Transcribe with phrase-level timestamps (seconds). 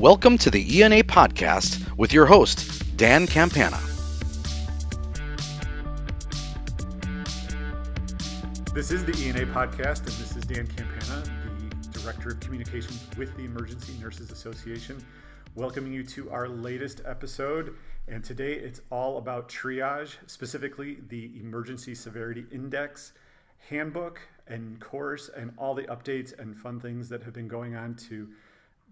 [0.00, 3.78] Welcome to the ENA podcast with your host, Dan Campana.
[8.72, 11.22] This is the ENA podcast, and this is Dan Campana,
[11.92, 15.04] the Director of Communications with the Emergency Nurses Association,
[15.54, 17.74] welcoming you to our latest episode.
[18.08, 23.12] And today it's all about triage, specifically the Emergency Severity Index
[23.68, 27.96] handbook and course, and all the updates and fun things that have been going on
[27.96, 28.30] to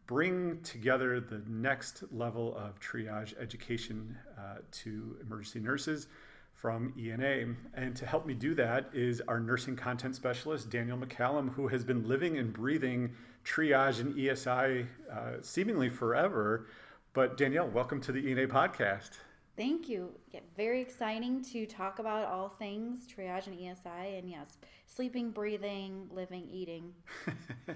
[0.09, 6.09] bring together the next level of triage education uh, to emergency nurses
[6.55, 7.55] from ENA.
[7.75, 11.84] And to help me do that is our nursing content specialist, Danielle McCallum, who has
[11.84, 16.67] been living and breathing triage and ESI uh, seemingly forever.
[17.12, 19.11] But Danielle, welcome to the ENA podcast.
[19.59, 20.11] Thank you.
[20.31, 26.09] Yeah, very exciting to talk about all things triage and ESI, and yes, sleeping, breathing,
[26.11, 26.95] living, eating.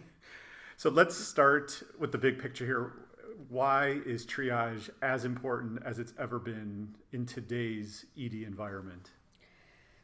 [0.82, 2.92] So let's start with the big picture here.
[3.48, 9.10] Why is triage as important as it's ever been in today's ED environment?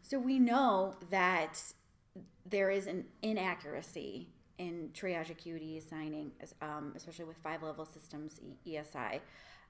[0.03, 1.61] So we know that
[2.47, 6.31] there is an inaccuracy in triage acuity assigning,
[6.63, 9.19] um, especially with five level systems ESI.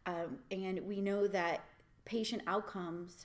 [0.05, 1.65] Um, and we know that
[2.05, 3.25] patient outcomes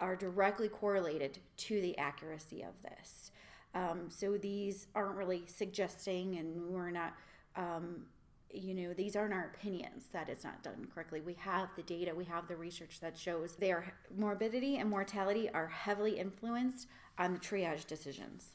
[0.00, 3.30] are directly correlated to the accuracy of this.
[3.74, 7.14] Um, so these aren't really suggesting, and we're not,
[7.56, 8.06] um,
[8.52, 11.20] you know, these aren't our opinions that it's not done correctly.
[11.20, 15.66] We have the data, we have the research that shows their morbidity and mortality are
[15.66, 16.86] heavily influenced
[17.18, 18.50] on the triage decisions.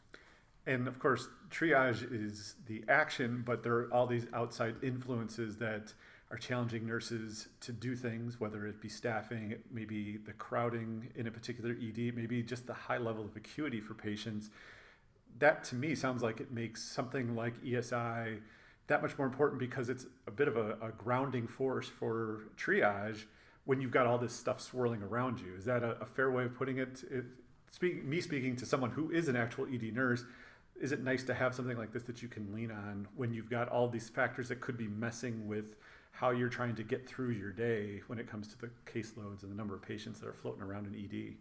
[0.65, 5.93] And of course, triage is the action, but there are all these outside influences that
[6.31, 11.31] are challenging nurses to do things, whether it be staffing, maybe the crowding in a
[11.31, 14.51] particular ED, maybe just the high level of acuity for patients
[15.39, 18.39] that to me sounds like it makes something like ESI
[18.89, 23.25] that much more important because it's a bit of a, a grounding force for triage
[23.65, 25.53] when you've got all this stuff swirling around you.
[25.55, 27.03] Is that a, a fair way of putting it?
[27.11, 27.25] it
[27.69, 30.25] speak, me speaking to someone who is an actual ED nurse,
[30.81, 33.49] is it nice to have something like this that you can lean on when you've
[33.49, 35.75] got all these factors that could be messing with
[36.11, 39.51] how you're trying to get through your day when it comes to the caseloads and
[39.51, 41.35] the number of patients that are floating around in ED?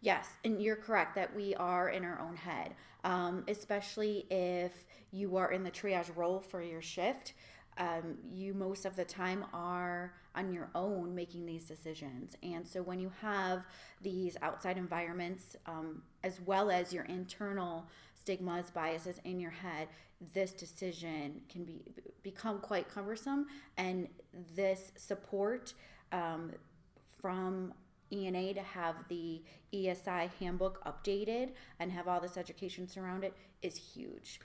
[0.00, 2.74] Yes, and you're correct that we are in our own head,
[3.04, 7.34] um, especially if you are in the triage role for your shift.
[7.78, 12.36] Um, you most of the time are on your own making these decisions.
[12.42, 13.64] And so when you have
[14.02, 19.88] these outside environments, um, as well as your internal stigmas, biases in your head,
[20.34, 21.82] this decision can be
[22.22, 23.46] become quite cumbersome.
[23.76, 24.08] And
[24.54, 25.74] this support
[26.12, 26.52] um,
[27.20, 27.72] from
[28.12, 29.42] ENA to have the
[29.72, 34.40] ESI handbook updated and have all this education surround it is huge.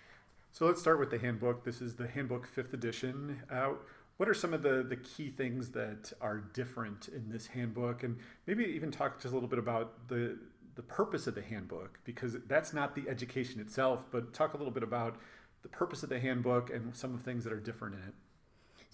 [0.52, 1.64] So let's start with the handbook.
[1.64, 3.42] This is the handbook fifth edition.
[3.50, 3.74] Uh,
[4.18, 8.04] what are some of the, the key things that are different in this handbook?
[8.04, 10.38] And maybe even talk just a little bit about the,
[10.76, 14.72] the purpose of the handbook, because that's not the education itself, but talk a little
[14.72, 15.18] bit about
[15.64, 18.14] the purpose of the handbook and some of the things that are different in it.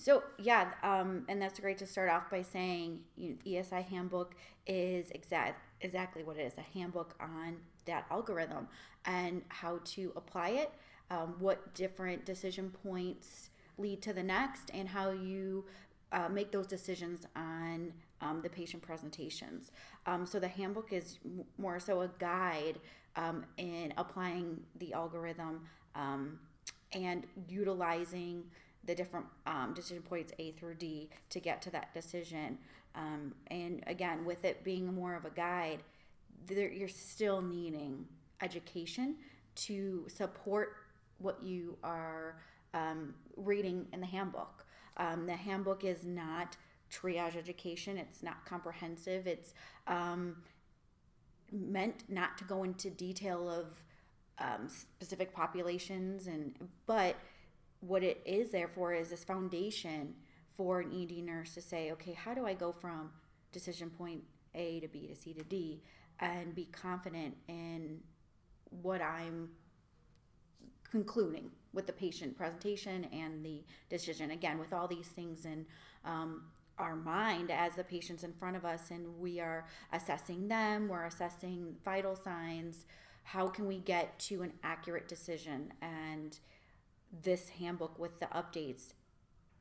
[0.01, 4.33] So yeah, um, and that's great to start off by saying you know, ESI handbook
[4.65, 8.69] is exact exactly what it is a handbook on that algorithm
[9.03, 10.71] and how to apply it,
[11.11, 15.65] um, what different decision points lead to the next, and how you
[16.13, 19.69] uh, make those decisions on um, the patient presentations.
[20.05, 21.19] Um, so the handbook is
[21.57, 22.79] more so a guide
[23.17, 26.39] um, in applying the algorithm um,
[26.93, 28.45] and utilizing
[28.83, 32.57] the different um, decision points A through D to get to that decision.
[32.95, 35.83] Um, and again, with it being more of a guide,
[36.47, 38.05] there, you're still needing
[38.41, 39.17] education
[39.55, 40.75] to support
[41.19, 42.37] what you are
[42.73, 44.65] um, reading in the handbook.
[44.97, 46.57] Um, the handbook is not
[46.91, 49.53] triage education, it's not comprehensive, it's
[49.87, 50.37] um,
[51.51, 53.65] meant not to go into detail of
[54.39, 56.53] um, specific populations and
[56.85, 57.15] but
[57.81, 60.13] what it is there for is this foundation
[60.57, 63.11] for an ED nurse to say, okay, how do I go from
[63.51, 64.21] decision point
[64.55, 65.81] A to B to C to D
[66.19, 67.99] and be confident in
[68.81, 69.49] what I'm
[70.89, 74.31] concluding with the patient presentation and the decision.
[74.31, 75.65] Again, with all these things in
[76.03, 76.43] um,
[76.77, 81.05] our mind as the patient's in front of us and we are assessing them, we're
[81.05, 82.85] assessing vital signs.
[83.23, 85.73] How can we get to an accurate decision?
[85.81, 86.39] And
[87.23, 88.93] this handbook with the updates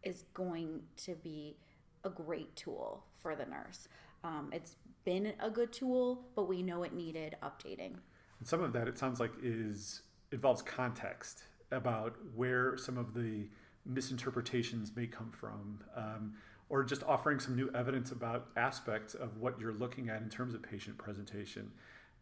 [0.03, 1.56] is going to be
[2.05, 3.89] a great tool for the nurse.
[4.25, 7.95] Um, it's been a good tool, but we know it needed updating.
[8.39, 13.49] And some of that, it sounds like, is involves context about where some of the
[13.87, 16.35] misinterpretations may come from, um,
[16.69, 20.55] or just offering some new evidence about aspects of what you're looking at in terms
[20.55, 21.71] of patient presentation.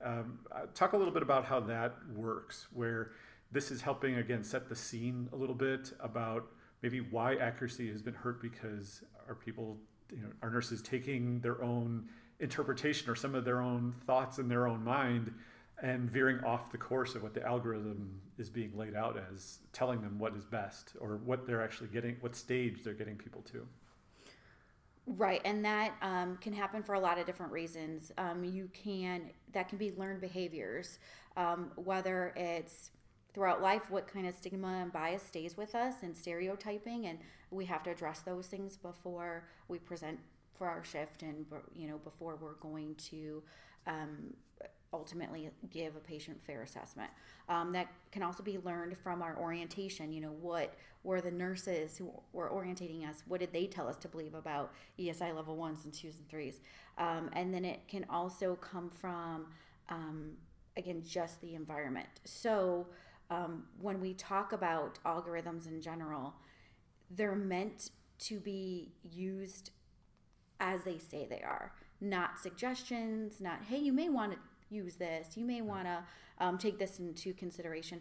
[0.05, 3.13] Um, uh, talk a little bit about how that works, where
[3.53, 6.49] this is helping again set the scene a little bit about
[6.83, 9.79] maybe why accuracy has been hurt because are people,
[10.11, 12.09] you know, are nurses taking their own
[12.41, 15.33] interpretation or some of their own thoughts in their own mind
[15.83, 20.01] and veering off the course of what the algorithm is being laid out as, telling
[20.01, 23.67] them what is best or what they're actually getting, what stage they're getting people to.
[25.07, 28.11] Right, and that um, can happen for a lot of different reasons.
[28.19, 30.99] Um, you can that can be learned behaviors,
[31.37, 32.91] um, whether it's
[33.37, 37.19] throughout life, what kind of stigma and bias stays with us, and stereotyping, and
[37.51, 40.19] we have to address those things before we present
[40.57, 41.45] for our shift, and
[41.75, 43.43] you know before we're going to
[43.87, 44.33] um,
[44.95, 47.11] ultimately give a patient fair assessment.
[47.51, 50.15] Um, that can also be learned from our orientation.
[50.15, 50.73] You know, what
[51.05, 53.23] were the nurses who were orientating us?
[53.29, 56.61] What did they tell us to believe about ESI level ones and twos and threes?
[56.97, 59.49] Um, and then it can also come from,
[59.91, 60.31] um,
[60.79, 62.09] again, just the environment.
[62.25, 62.87] So
[63.31, 66.35] um, when we talk about algorithms in general,
[67.11, 69.71] they're meant to be used
[70.61, 74.39] as they say they are, not suggestions, not, hey, you may want to
[74.71, 75.37] use this.
[75.37, 76.05] You may want to
[76.39, 78.01] um, take this into consideration.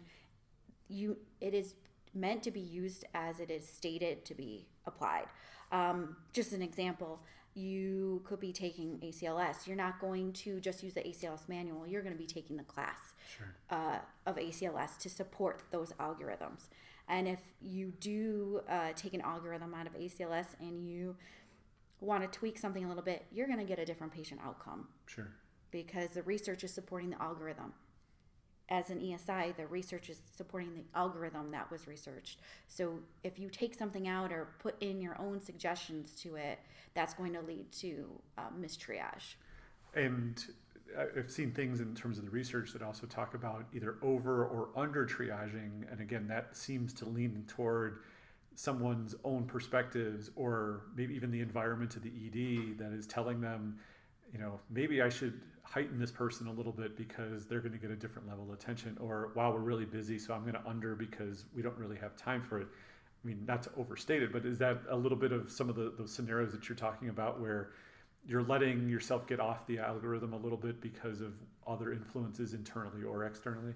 [0.88, 1.74] You, it is
[2.14, 5.26] meant to be used as it is stated to be applied.
[5.70, 7.20] Um, just an example,
[7.56, 9.66] you could be taking ACLS.
[9.66, 11.86] You're not going to just use the ACLS manual.
[11.86, 13.54] You're going to be taking the class sure.
[13.70, 16.68] uh, of ACLS to support those algorithms.
[17.08, 21.16] And if you do uh, take an algorithm out of ACLS and you
[22.00, 24.88] want to tweak something a little bit, you're going to get a different patient outcome.
[25.06, 25.28] Sure
[25.70, 27.72] because the research is supporting the algorithm.
[28.68, 32.40] As an ESI, the research is supporting the algorithm that was researched.
[32.66, 36.58] So if you take something out or put in your own suggestions to it,
[36.94, 39.36] that's going to lead to uh, mistriage.
[39.94, 40.44] And
[41.16, 44.68] I've seen things in terms of the research that also talk about either over or
[44.76, 45.90] under triaging.
[45.90, 48.00] And again, that seems to lean toward
[48.54, 53.78] someone's own perspectives or maybe even the environment of the ED that is telling them,
[54.36, 57.78] you know, maybe I should heighten this person a little bit because they're going to
[57.78, 60.64] get a different level of attention or wow we're really busy so i'm going to
[60.64, 62.68] under because we don't really have time for it.
[63.24, 65.74] I mean not to overstate it but is that a little bit of some of
[65.74, 67.70] the those scenarios that you're talking about where
[68.24, 71.32] you're letting yourself get off the algorithm a little bit because of
[71.66, 73.72] other influences internally or externally?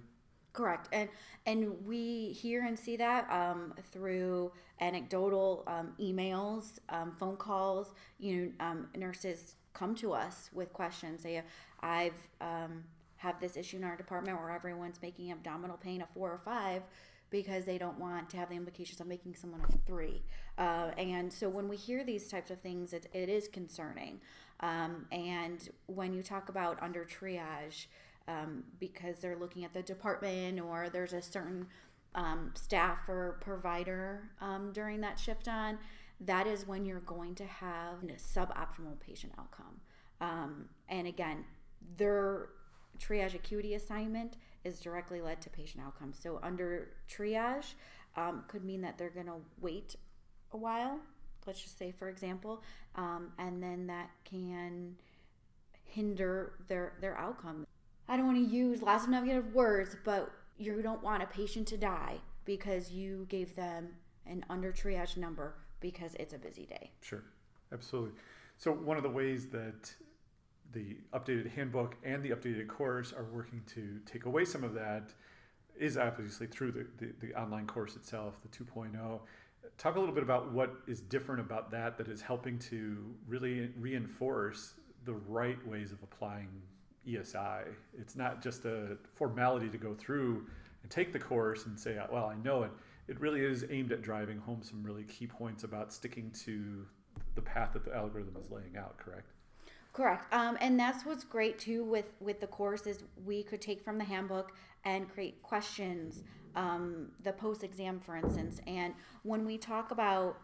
[0.53, 1.09] Correct and
[1.45, 8.53] and we hear and see that um, through anecdotal um, emails um, phone calls you
[8.59, 11.23] know um, nurses come to us with questions.
[11.23, 11.43] They,
[11.81, 12.85] I've um,
[13.17, 16.83] have this issue in our department where everyone's making abdominal pain a four or five
[17.31, 20.23] because they don't want to have the implications of making someone a three.
[20.59, 24.21] Uh, and so when we hear these types of things, it, it is concerning.
[24.61, 27.87] Um, and when you talk about under triage,
[28.27, 31.67] um, because they're looking at the department or there's a certain
[32.15, 35.79] um, staff or provider um, during that shift on,
[36.21, 39.81] that is when you're going to have a suboptimal patient outcome.
[40.21, 41.45] Um, and again,
[41.97, 42.51] their
[42.99, 46.19] triage acuity assignment is directly led to patient outcomes.
[46.23, 47.73] So under triage
[48.17, 49.97] um, could mean that they're going to wait
[50.53, 50.99] a while.
[51.47, 52.63] Let's just say, for example,
[52.97, 54.97] um, and then that can
[55.85, 57.67] hinder their their outcome.
[58.09, 61.67] I don't want to use lots of negative words, but you don't want a patient
[61.69, 63.89] to die because you gave them
[64.27, 66.91] an under triage number because it's a busy day.
[67.01, 67.23] Sure,
[67.73, 68.13] absolutely.
[68.59, 69.93] So, one of the ways that
[70.73, 75.13] the updated handbook and the updated course are working to take away some of that
[75.77, 79.21] is obviously through the, the, the online course itself, the 2.0.
[79.79, 83.71] Talk a little bit about what is different about that that is helping to really
[83.79, 86.49] reinforce the right ways of applying
[87.09, 87.65] ESI.
[87.99, 90.47] It's not just a formality to go through
[90.83, 92.71] and take the course and say, well, I know it
[93.11, 96.87] it really is aimed at driving home some really key points about sticking to
[97.35, 99.33] the path that the algorithm is laying out correct?
[99.93, 100.33] Correct.
[100.33, 103.99] Um, and that's what's great too with with the course is we could take from
[103.99, 104.53] the handbook
[104.85, 106.23] and create questions
[106.55, 108.61] um, the post exam for instance.
[108.69, 110.39] And when we talk about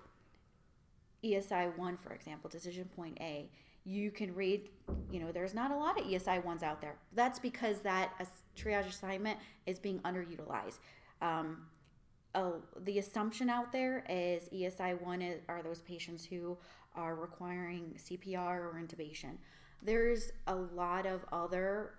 [1.25, 3.49] esi 1 for example decision point a
[3.85, 4.69] you can read
[5.11, 6.97] you know there's not a lot of esi ones out there.
[7.15, 8.11] That's because that
[8.57, 10.81] triage assignment is being underutilized.
[11.23, 11.67] Um,
[12.85, 16.57] the assumption out there is ESI one are those patients who
[16.95, 19.37] are requiring CPR or intubation.
[19.83, 21.93] There's a lot of other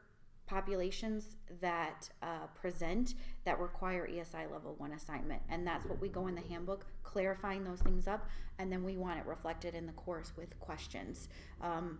[0.47, 5.41] populations that uh, present that require ESI level one assignment.
[5.49, 8.27] And that's what we go in the handbook, clarifying those things up,
[8.57, 11.27] and then we want it reflected in the course with questions.
[11.61, 11.99] Um,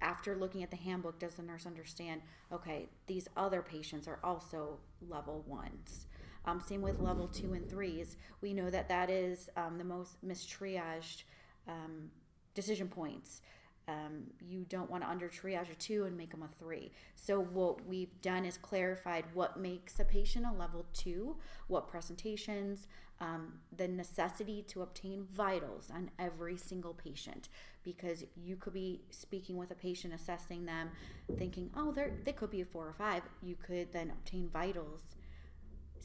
[0.00, 2.20] after looking at the handbook, does the nurse understand,
[2.52, 6.06] okay, these other patients are also level ones?
[6.46, 8.16] Um, same with level two and threes.
[8.40, 11.24] We know that that is um, the most mistriaged
[11.66, 12.10] um,
[12.54, 13.42] decision points.
[13.88, 16.90] Um, you don't want to under triage a two and make them a three.
[17.14, 21.36] So what we've done is clarified what makes a patient a level two,
[21.68, 22.88] what presentations,
[23.20, 27.48] um, the necessity to obtain vitals on every single patient,
[27.82, 30.90] because you could be speaking with a patient, assessing them,
[31.38, 33.22] thinking, oh, they they could be a four or five.
[33.40, 35.14] You could then obtain vitals,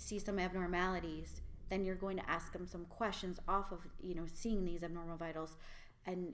[0.02, 1.42] see some abnormalities.
[1.70, 5.18] Then you're going to ask them some questions off of you know seeing these abnormal
[5.18, 5.58] vitals,
[6.06, 6.34] and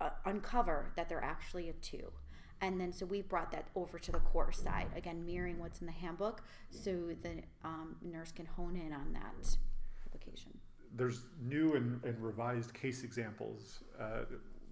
[0.00, 2.12] uh, uncover that they're actually a two.
[2.60, 5.86] And then so we brought that over to the core side, again, mirroring what's in
[5.86, 6.90] the handbook so
[7.22, 9.56] the um, nurse can hone in on that
[10.04, 10.58] application.
[10.96, 13.84] There's new and, and revised case examples.
[13.98, 14.24] Uh,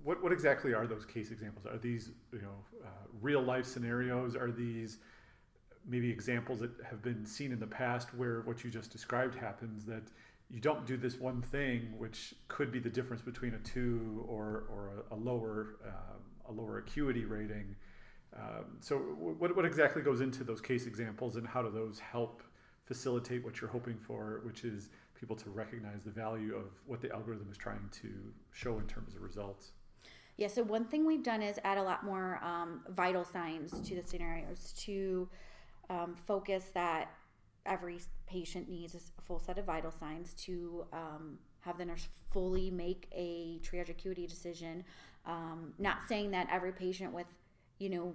[0.02, 1.64] what, what exactly are those case examples?
[1.66, 2.88] Are these you know uh,
[3.20, 4.34] real life scenarios?
[4.34, 4.98] Are these
[5.88, 9.84] maybe examples that have been seen in the past where what you just described happens
[9.86, 10.02] that
[10.50, 14.64] you don't do this one thing, which could be the difference between a two or,
[14.70, 17.74] or a, a lower um, a lower acuity rating.
[18.36, 22.42] Um, so, what, what exactly goes into those case examples, and how do those help
[22.84, 27.10] facilitate what you're hoping for, which is people to recognize the value of what the
[27.12, 28.08] algorithm is trying to
[28.52, 29.72] show in terms of results?
[30.36, 30.48] Yeah.
[30.48, 34.02] So one thing we've done is add a lot more um, vital signs to the
[34.02, 35.28] scenarios to
[35.90, 37.10] um, focus that
[37.64, 42.70] every patient needs a full set of vital signs to um, have the nurse fully
[42.70, 44.84] make a triage acuity decision.
[45.24, 47.26] Um, not saying that every patient with,
[47.78, 48.14] you know,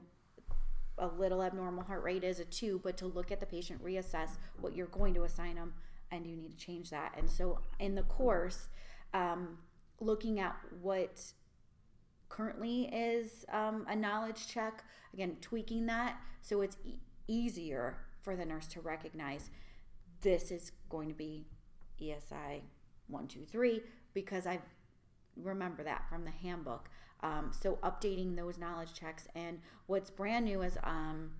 [0.97, 4.29] a little abnormal heart rate is a two, but to look at the patient, reassess
[4.59, 5.73] what you're going to assign them,
[6.11, 7.13] and you need to change that.
[7.17, 8.69] And so in the course,
[9.13, 9.57] um,
[9.99, 11.21] looking at what
[12.29, 16.99] currently is um, a knowledge check, again, tweaking that so it's e-
[17.31, 19.49] easier for the nurse to recognize
[20.21, 21.47] this is going to be
[21.99, 22.61] ESI
[23.07, 23.81] one, two, three,
[24.13, 24.59] because I
[25.35, 26.89] remember that from the handbook.
[27.23, 31.31] Um, so updating those knowledge checks and what's brand new is um,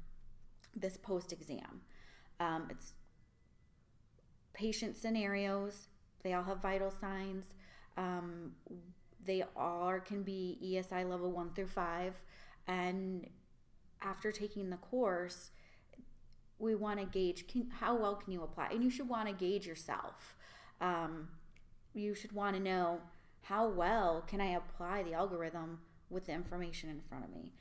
[0.76, 1.82] this post exam.
[2.40, 2.94] Um, it's
[4.54, 5.88] patient scenarios.
[6.24, 7.54] They all have vital signs.
[7.98, 8.54] Um,
[9.26, 12.14] they all can be ESI level one through five.
[12.68, 13.28] And
[14.02, 15.52] after taking the course,
[16.62, 18.70] we want to gauge can, how well can you apply?
[18.72, 20.36] And you should want to gauge yourself.
[20.80, 21.30] Um,
[21.94, 23.00] you should want to know
[23.44, 27.52] how well can i apply the algorithm with the information in front of me.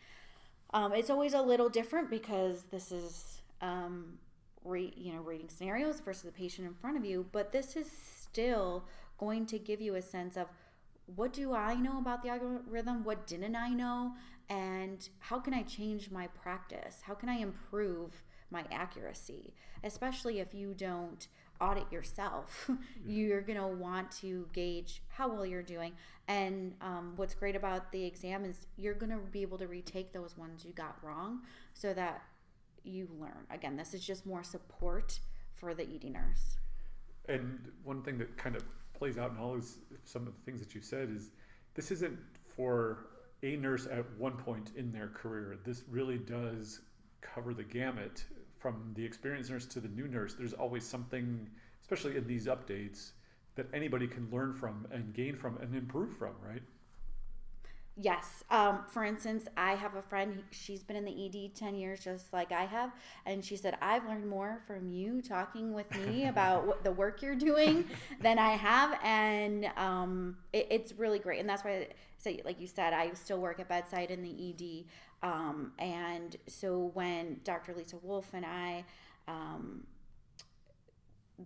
[0.72, 4.18] Um, it's always a little different because this is um,
[4.64, 7.90] re, you know reading scenarios versus the patient in front of you but this is
[7.90, 8.84] still
[9.18, 10.46] going to give you a sense of
[11.16, 14.12] what do i know about the algorithm what didn't i know
[14.50, 16.98] and how can i change my practice?
[17.02, 19.54] How can i improve my accuracy,
[19.84, 21.28] especially if you don't
[21.60, 22.70] audit yourself.
[23.06, 25.92] you're going to want to gauge how well you're doing.
[26.28, 30.12] And um, what's great about the exam is you're going to be able to retake
[30.12, 31.40] those ones you got wrong
[31.74, 32.22] so that
[32.84, 33.46] you learn.
[33.50, 35.20] Again, this is just more support
[35.54, 36.56] for the ED nurse.
[37.28, 38.64] And one thing that kind of
[38.94, 41.32] plays out in all is some of the things that you said is
[41.74, 42.18] this isn't
[42.56, 43.06] for
[43.42, 45.58] a nurse at one point in their career.
[45.64, 46.80] This really does
[47.20, 48.24] cover the gamut
[48.60, 51.48] from the experienced nurse to the new nurse, there's always something,
[51.80, 53.12] especially in these updates,
[53.56, 56.62] that anybody can learn from and gain from and improve from, right?
[57.96, 58.44] Yes.
[58.50, 62.32] Um, for instance, I have a friend, she's been in the ED 10 years just
[62.32, 62.92] like I have.
[63.26, 67.20] And she said, I've learned more from you talking with me about what the work
[67.20, 67.84] you're doing
[68.20, 68.98] than I have.
[69.04, 71.40] And um, it, it's really great.
[71.40, 74.50] And that's why I say, like you said, I still work at bedside in the
[74.50, 74.84] ED.
[75.22, 77.74] Um, and so when Dr.
[77.74, 78.84] Lisa Wolf and I
[79.28, 79.86] um,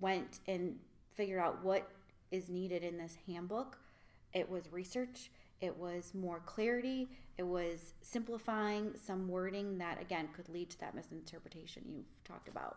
[0.01, 0.77] went and
[1.15, 1.89] figured out what
[2.31, 3.79] is needed in this handbook,
[4.33, 5.31] it was research,
[5.65, 10.95] it was more clarity, it was simplifying some wording that, again, could lead to that
[10.95, 12.77] misinterpretation you've talked about.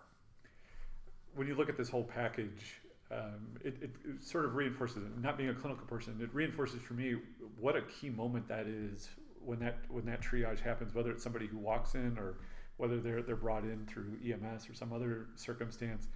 [1.36, 5.22] When you look at this whole package, um, it, it, it, sort of reinforces, it.
[5.22, 7.15] not being a clinical person, it reinforces for me
[7.60, 9.10] what a key moment that is
[9.46, 12.39] when that when that triage happens, whether it's somebody who walks in or
[12.77, 16.08] whether they're they're brought in through EMS or some other circumstance.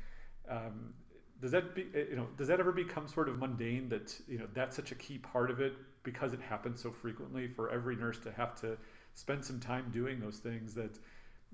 [0.49, 0.93] Um,
[1.41, 4.37] does that be eh, you know does that ever become sort of mundane that you
[4.37, 7.95] know that's such a key part of it because it happens so frequently for every
[7.95, 8.77] nurse to have to
[9.13, 10.97] spend some time doing those things that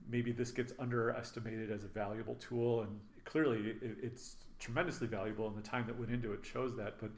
[0.10, 5.58] maybe this gets underestimated as a valuable tool, and clearly it, it's tremendously valuable, and
[5.58, 7.00] the time that went into it shows that.
[7.00, 7.12] But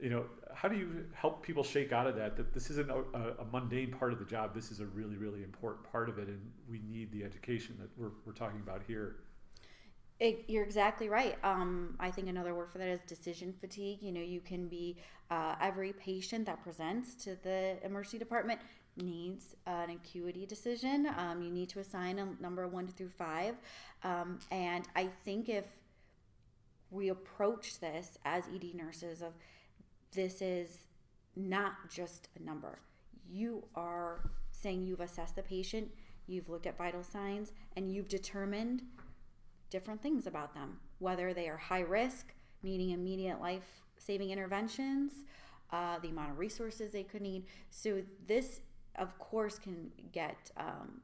[0.00, 2.36] you know, how do you help people shake out of that?
[2.36, 3.02] That this isn't a,
[3.40, 4.54] a, mundane part of the job.
[4.54, 7.88] This is a really, really important part of it, and we need the education that
[7.96, 9.16] we're, we're talking about here.
[10.22, 11.36] It, you're exactly right.
[11.42, 13.98] Um, I think another word for that is decision fatigue.
[14.00, 14.96] You know, you can be
[15.32, 18.60] uh, every patient that presents to the emergency department
[18.96, 21.08] needs an acuity decision.
[21.18, 23.56] Um, you need to assign a number one through five,
[24.04, 25.64] um, and I think if
[26.92, 29.32] we approach this as ED nurses of
[30.12, 30.86] this is
[31.34, 32.78] not just a number.
[33.28, 35.90] You are saying you've assessed the patient,
[36.28, 38.82] you've looked at vital signs, and you've determined
[39.72, 45.12] different things about them, whether they are high risk, needing immediate life saving interventions,
[45.70, 47.46] uh, the amount of resources they could need.
[47.70, 48.60] So, this,
[48.96, 51.00] of course, can get um,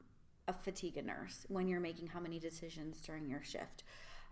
[0.47, 3.83] a fatigue nurse when you're making how many decisions during your shift.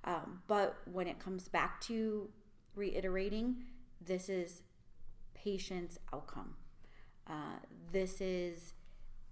[0.04, 2.30] Um, but when it comes back to
[2.76, 3.64] reiterating,
[4.06, 4.62] this is
[5.34, 6.56] patient's outcome.
[7.28, 7.60] Uh,
[7.92, 8.74] this is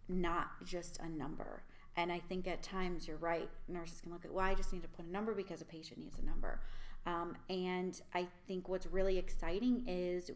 [0.08, 1.64] not just a number.
[1.98, 3.50] And I think at times you're right.
[3.68, 6.00] Nurses can look at, well, I just need to put a number because a patient
[6.00, 6.60] needs a number.
[7.06, 10.32] Um, and I think what's really exciting is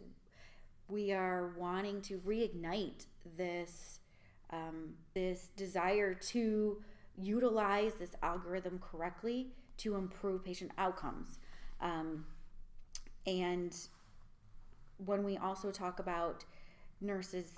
[0.88, 3.06] we are wanting to reignite
[3.38, 4.00] this
[4.52, 6.82] um, this desire to
[7.16, 9.48] utilize this algorithm correctly
[9.78, 11.38] to improve patient outcomes.
[11.82, 12.26] Um,
[13.28, 13.76] and
[15.06, 16.46] when we also talk about
[17.00, 17.52] nurses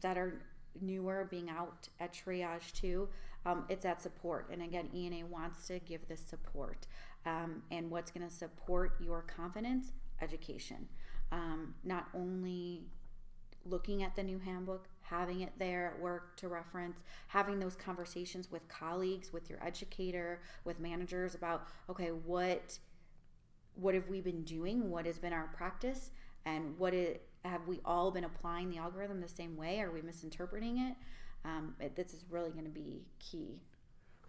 [0.00, 0.42] that are
[0.82, 3.08] newer being out at triage too,
[3.46, 4.48] um, it's that support.
[4.52, 6.86] And again, ENA wants to give this support.
[7.26, 9.92] Um, and what's going to support your confidence?
[10.20, 10.88] Education.
[11.30, 12.82] Um, not only
[13.64, 18.50] looking at the new handbook, having it there at work to reference, having those conversations
[18.50, 22.78] with colleagues, with your educator, with managers about, okay, what
[23.74, 24.90] what have we been doing?
[24.90, 26.10] What has been our practice?
[26.44, 29.80] And what it, have we all been applying the algorithm the same way?
[29.80, 30.94] Are we misinterpreting it?
[31.44, 33.62] Um, it this is really going to be key.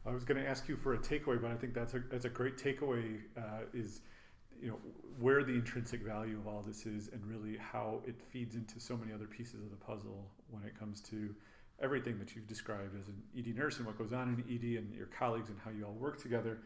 [0.05, 2.25] I was going to ask you for a takeaway, but I think that's a that's
[2.25, 3.19] a great takeaway.
[3.37, 4.01] Uh, is
[4.61, 4.77] you know
[5.19, 8.95] where the intrinsic value of all this is, and really how it feeds into so
[8.95, 11.33] many other pieces of the puzzle when it comes to
[11.81, 14.93] everything that you've described as an ED nurse and what goes on in ED and
[14.93, 16.59] your colleagues and how you all work together.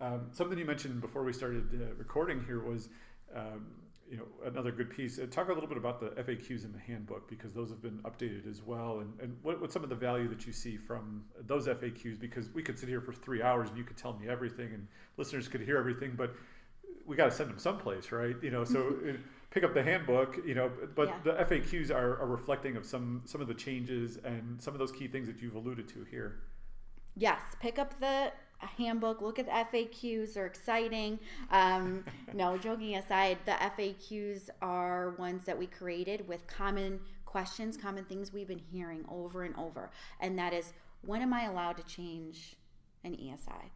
[0.00, 2.88] Um, something you mentioned before we started uh, recording here was,
[3.34, 3.66] um,
[4.10, 5.18] you know, another good piece.
[5.18, 7.98] Uh, talk a little bit about the FAQs in the handbook because those have been
[8.04, 11.24] updated as well, and, and what, what's some of the value that you see from
[11.46, 12.18] those FAQs?
[12.18, 14.86] Because we could sit here for three hours and you could tell me everything, and
[15.16, 16.34] listeners could hear everything, but
[17.04, 18.36] we got to send them someplace, right?
[18.42, 18.96] You know, so.
[19.06, 19.12] Uh,
[19.56, 21.14] pick up the handbook, you know, but yeah.
[21.24, 24.92] the FAQs are, are reflecting of some some of the changes and some of those
[24.92, 26.40] key things that you've alluded to here.
[27.16, 29.20] Yes, pick up the handbook.
[29.20, 31.18] Look at the FAQs; they're exciting.
[31.50, 38.04] Um, no, joking aside, the FAQs are ones that we created with common questions, common
[38.04, 39.90] things we've been hearing over and over,
[40.20, 42.56] and that is, when am I allowed to change
[43.04, 43.70] an ESI?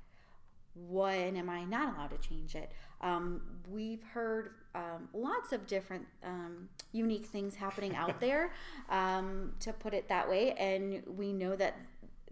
[0.75, 2.73] When am I not allowed to change it?
[3.01, 8.53] Um, we've heard um, lots of different um, unique things happening out there,
[8.89, 11.77] um, to put it that way, and we know that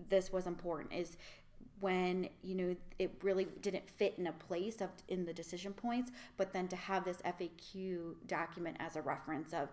[0.09, 0.93] this was important.
[0.93, 1.17] Is
[1.81, 6.11] when you know it really didn't fit in a place of in the decision points
[6.37, 9.69] but then to have this faq document as a reference of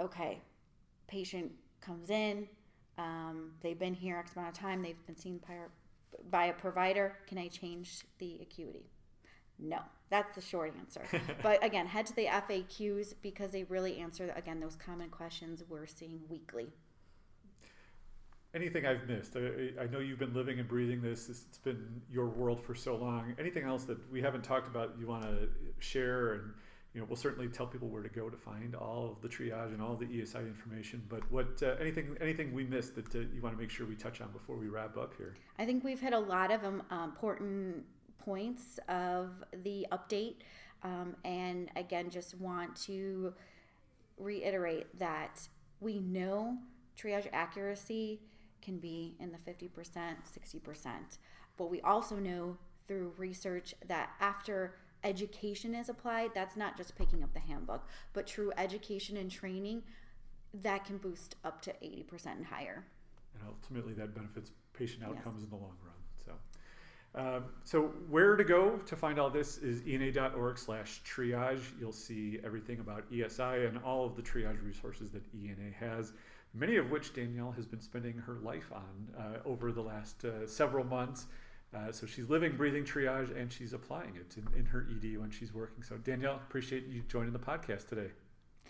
[0.00, 0.40] okay
[1.06, 2.48] patient comes in
[2.98, 5.54] um, they've been here x amount of time they've been seen by,
[6.30, 8.86] by a provider can i change the acuity?
[9.58, 9.78] No.
[10.10, 11.02] That's the short answer.
[11.42, 15.86] But again head to the faqs because they really answer again those common questions we're
[15.86, 16.72] seeing weekly
[18.54, 19.36] anything I've missed?
[19.36, 21.28] I, I, know you've been living and breathing this.
[21.28, 23.34] It's been your world for so long.
[23.38, 26.34] Anything else that we haven't talked about you want to share?
[26.34, 26.52] And
[26.94, 29.72] you know, we'll certainly tell people where to go to find all of the triage
[29.72, 31.02] and all the ESI information.
[31.08, 33.94] But what uh, anything anything we missed that uh, you want to make sure we
[33.94, 35.34] touch on before we wrap up here?
[35.58, 37.84] I think we've hit a lot of um, important
[38.18, 39.30] points of
[39.64, 40.36] the update,
[40.82, 43.32] um, and again, just want to
[44.18, 45.48] reiterate that
[45.80, 46.58] we know
[46.96, 48.20] triage accuracy
[48.62, 50.88] can be in the 50%, 60%.
[51.56, 52.56] But we also know
[52.88, 58.26] through research that after education is applied, that's not just picking up the handbook, but
[58.26, 59.82] true education and training
[60.54, 62.84] that can boost up to 80% and higher.
[63.34, 65.44] And ultimately, that benefits patient outcomes yes.
[65.44, 65.94] in the long run.
[66.24, 66.32] So,
[67.14, 71.62] um, so where to go to find all this is ena.org slash triage.
[71.80, 76.12] You'll see everything about ESI and all of the triage resources that ENA has.
[76.54, 80.46] Many of which Danielle has been spending her life on uh, over the last uh,
[80.46, 81.26] several months.
[81.74, 85.30] Uh, so she's living, breathing triage, and she's applying it in, in her ED when
[85.30, 85.82] she's working.
[85.82, 88.10] So Danielle, appreciate you joining the podcast today.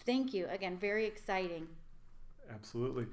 [0.07, 0.79] Thank you again.
[0.79, 1.67] Very exciting.
[2.53, 3.07] Absolutely.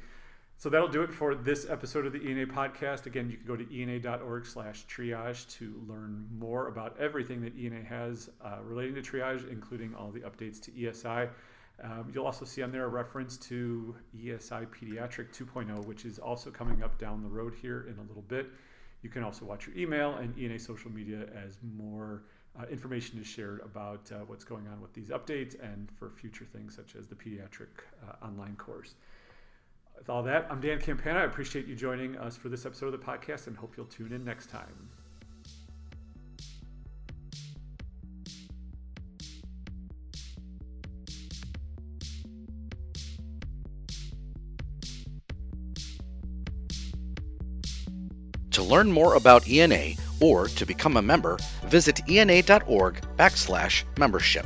[0.57, 3.05] So that'll do it for this episode of the ENA podcast.
[3.05, 7.81] Again, you can go to ena.org slash triage to learn more about everything that ENA
[7.81, 11.29] has uh, relating to triage, including all the updates to ESI.
[11.83, 16.49] Um, you'll also see on there a reference to ESI Pediatric 2.0, which is also
[16.49, 18.47] coming up down the road here in a little bit.
[19.01, 22.23] You can also watch your email and ENA social media as more
[22.59, 26.45] uh, information is shared about uh, what's going on with these updates and for future
[26.45, 27.67] things such as the pediatric
[28.03, 28.95] uh, online course.
[29.97, 31.19] With all that, I'm Dan Campana.
[31.19, 34.11] I appreciate you joining us for this episode of the podcast and hope you'll tune
[34.11, 34.89] in next time.
[48.59, 54.45] To learn more about ENA or to become a member, visit ena.org backslash membership.